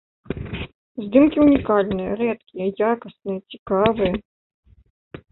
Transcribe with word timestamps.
Здымкі 1.03 1.37
ўнікальныя, 1.47 2.15
рэдкія, 2.21 2.65
якасныя, 2.93 3.39
цікавыя. 3.53 4.13